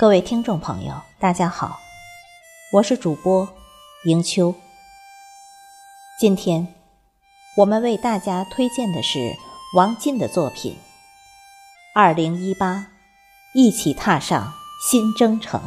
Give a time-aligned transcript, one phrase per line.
[0.00, 1.78] 各位听众朋友，大家好，
[2.72, 3.46] 我是主播
[4.06, 4.54] 迎秋。
[6.18, 6.74] 今天
[7.58, 9.36] 我们为大家推荐的是
[9.76, 10.72] 王进的作品
[11.94, 12.76] 《二零一八》，
[13.52, 14.54] 一起踏上
[14.88, 15.60] 新征程。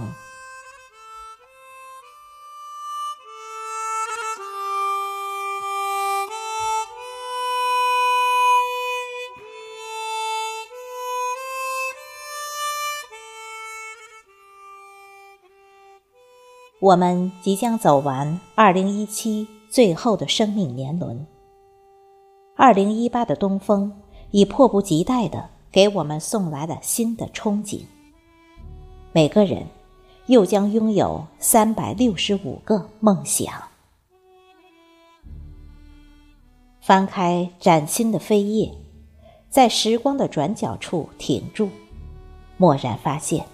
[16.83, 21.25] 我们即将走完二零一七最后的生命年轮，
[22.57, 24.01] 二零一八的东风
[24.31, 27.79] 已迫不及待地给我们送来了新的憧憬。
[29.13, 29.65] 每个人
[30.25, 33.53] 又将拥有三百六十五个梦想。
[36.81, 38.69] 翻开崭新的扉页，
[39.49, 41.69] 在时光的转角处停住，
[42.57, 43.45] 蓦然发现，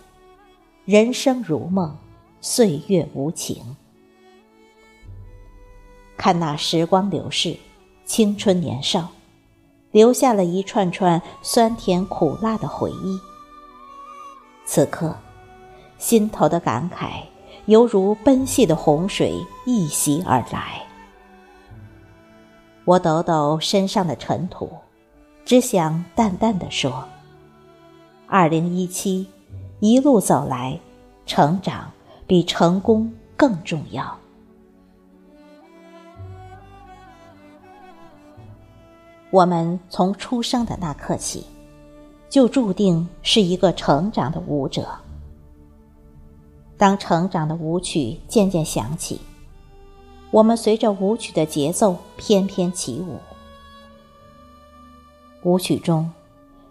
[0.86, 1.96] 人生如梦。
[2.42, 3.76] 岁月无情，
[6.16, 7.58] 看那时光流逝，
[8.06, 9.10] 青春年少，
[9.92, 13.20] 留下了一串串酸甜苦辣的回忆。
[14.66, 15.14] 此刻，
[15.98, 17.24] 心头的感慨
[17.66, 19.34] 犹如奔泻的洪水
[19.66, 20.82] 一袭而来。
[22.86, 24.72] 我抖抖身上的尘土，
[25.44, 27.04] 只想淡淡的说
[28.28, 29.28] ：“二零一七，
[29.82, 30.80] 一路走来，
[31.26, 31.92] 成长。”
[32.30, 34.16] 比成功更重要。
[39.32, 41.44] 我们从出生的那刻起，
[42.30, 44.88] 就注定是一个成长的舞者。
[46.78, 49.20] 当成长的舞曲渐渐响起，
[50.30, 53.18] 我们随着舞曲的节奏翩翩起舞。
[55.42, 56.12] 舞曲中，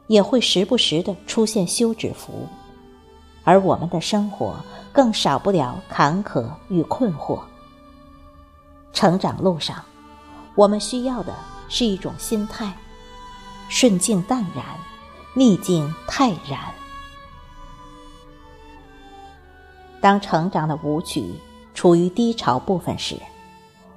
[0.06, 2.46] 也会时不时的出现休止符。
[3.44, 4.56] 而我们的生活
[4.92, 7.40] 更少不了坎坷与困惑。
[8.92, 9.84] 成长路上，
[10.54, 11.34] 我们需要的
[11.68, 12.72] 是一种心态：
[13.68, 14.64] 顺境淡然，
[15.34, 16.58] 逆境泰然。
[20.00, 21.34] 当成长的舞曲
[21.74, 23.16] 处于低潮部分时，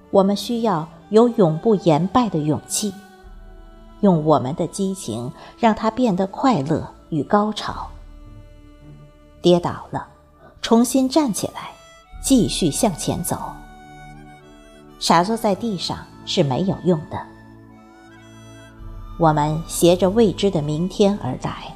[0.10, 2.94] 我们需要有永不言败的勇气，
[4.02, 7.90] 用我们的激情让它变得快乐与高潮。
[9.42, 10.08] 跌倒了，
[10.62, 11.72] 重新站起来，
[12.22, 13.38] 继续向前走。
[15.00, 17.20] 傻坐在地上是没有用的。
[19.18, 21.76] 我们携着未知的明天而来，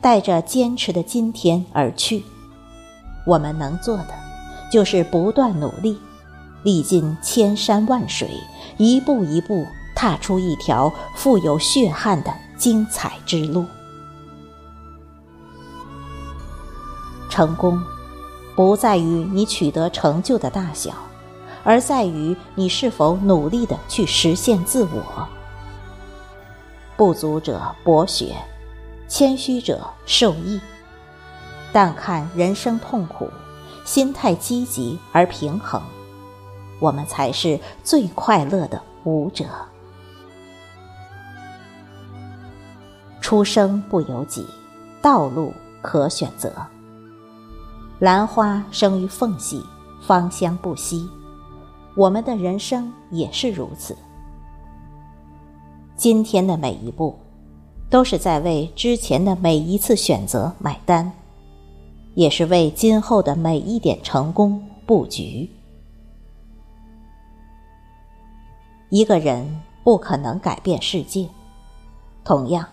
[0.00, 2.22] 带着坚持的今天而去。
[3.26, 4.14] 我们能做的，
[4.70, 5.98] 就是不断努力，
[6.62, 8.28] 历尽千山万水，
[8.78, 13.64] 一步一步踏出一条富有血汗的精彩之路。
[17.30, 17.80] 成功，
[18.54, 20.92] 不在于你取得成就的大小，
[21.64, 25.26] 而在于你是否努力的去实现自我。
[26.96, 28.36] 不足者博学，
[29.08, 30.60] 谦虚者受益。
[31.72, 33.30] 但看人生痛苦，
[33.84, 35.80] 心态积极而平衡，
[36.80, 39.44] 我们才是最快乐的舞者。
[43.20, 44.44] 出生不由己，
[45.00, 46.52] 道路可选择。
[48.00, 49.62] 兰花生于缝隙，
[50.00, 51.06] 芳香不息。
[51.94, 53.94] 我们的人生也是如此。
[55.96, 57.14] 今天的每一步，
[57.90, 61.12] 都是在为之前的每一次选择买单，
[62.14, 65.50] 也是为今后的每一点成功布局。
[68.88, 71.28] 一个人不可能改变世界，
[72.24, 72.66] 同样，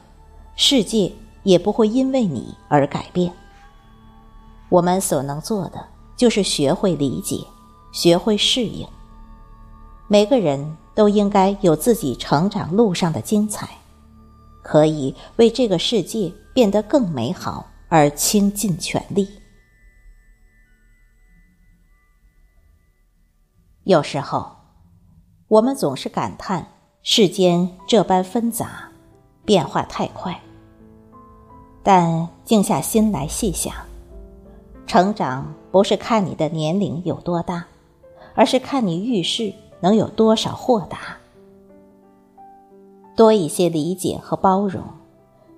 [0.55, 1.11] 世界
[1.43, 3.29] 也不会因为你而改变。
[4.69, 7.45] 我们所能做的，就是学会理解，
[7.91, 8.87] 学会适应。
[10.07, 13.69] 每个人都应该有自己成长路上的精彩，
[14.61, 19.29] 可以为这个世界变得更美好而倾尽全力。
[23.83, 24.51] 有时候，
[25.47, 26.67] 我们总是感叹
[27.03, 28.91] 世间这般纷杂，
[29.45, 30.41] 变化太快。
[31.83, 33.73] 但静下心来细想。
[34.87, 37.67] 成长不是看你的年龄有多大，
[38.33, 41.17] 而是看你遇事能有多少豁达。
[43.13, 44.81] 多一些理解和包容，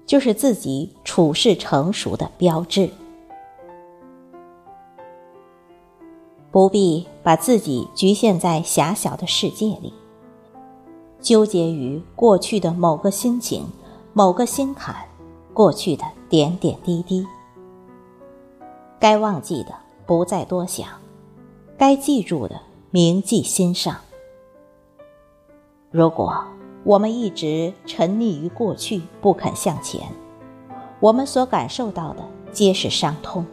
[0.08, 2.90] 就是自己处事成熟的标志。
[6.50, 9.94] 不必把自己局限在狭小的世界里，
[11.22, 13.68] 纠结于过去的某个心情、
[14.14, 14.96] 某个心坎、
[15.54, 17.24] 过去的点点滴滴。
[19.00, 19.74] 该忘记的
[20.06, 20.90] 不再多想，
[21.78, 22.60] 该记住的
[22.92, 23.96] 铭记心上。
[25.90, 26.44] 如果
[26.84, 30.01] 我们一直沉溺于过去，不肯向前，
[31.00, 33.46] 我们所感受到的皆是伤痛。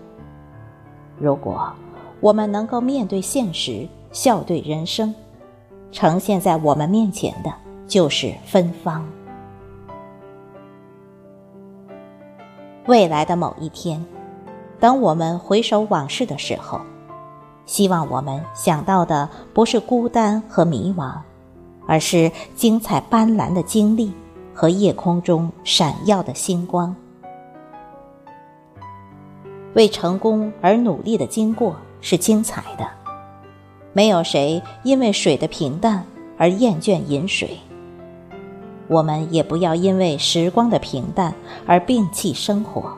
[1.18, 1.72] 如果
[2.20, 5.14] 我们能够面对现实，笑对人生，
[5.92, 7.52] 呈现在我们面前的
[7.86, 9.06] 就是芬芳。
[12.86, 14.04] 未来的某一天，
[14.78, 16.80] 当我们回首往事的时候，
[17.64, 21.14] 希望我们想到的不是孤单和迷茫，
[21.86, 24.12] 而是精彩斑斓的经历
[24.54, 26.94] 和夜空中闪耀的星光。
[29.74, 32.88] 为成功而努力的经过是精彩的，
[33.92, 36.04] 没有谁因为水的平淡
[36.38, 37.58] 而厌倦饮水。
[38.88, 41.34] 我们也不要因为时光的平淡
[41.66, 42.96] 而摒弃生活。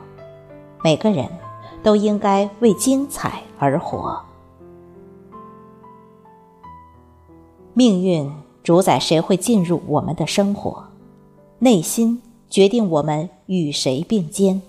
[0.83, 1.27] 每个人
[1.83, 4.19] 都应该为精彩而活。
[7.73, 8.31] 命运
[8.63, 10.83] 主宰谁会进入我们的生活，
[11.59, 14.61] 内心决定我们与谁并肩。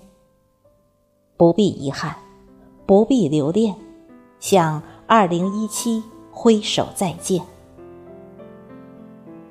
[1.35, 2.15] 不必遗憾，
[2.85, 3.75] 不必留恋，
[4.39, 7.41] 向二零一七挥手再见。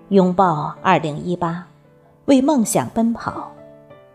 [0.08, 1.66] 拥抱二零一八，
[2.24, 3.50] 为梦想奔跑，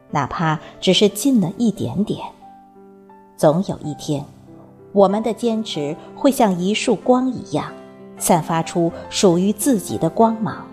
[0.09, 2.25] 哪怕只是近了一点点。
[3.37, 4.23] 总有一天，
[4.93, 7.71] 我们的坚持会像一束光一样，
[8.17, 10.65] 散发出属于自己的光芒。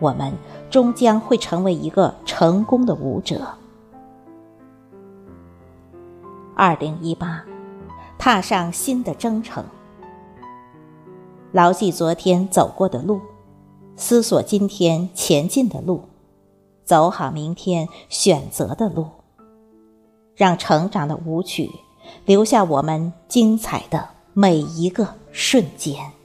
[0.00, 0.32] 我们
[0.70, 3.46] 终将会成为一个成功的舞者。
[6.54, 7.44] 二零一八，
[8.18, 9.64] 踏上新的征程，
[11.52, 13.20] 牢记昨天走过的路。
[13.96, 16.02] 思索今天前进的路，
[16.84, 19.06] 走好明天选择的路，
[20.38, 21.68] 让成长的舞曲
[22.24, 26.17] 留下我们精彩的每一个瞬间。